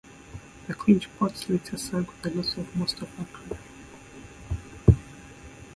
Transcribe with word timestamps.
The 0.65 0.73
"Cinque 0.73 1.15
Ports" 1.19 1.47
later 1.47 1.77
sank 1.77 2.07
with 2.07 2.21
the 2.23 2.31
loss 2.31 2.57
of 2.57 2.75
most 2.75 2.99
of 3.03 3.09
her 3.17 3.25
crew. 3.25 4.95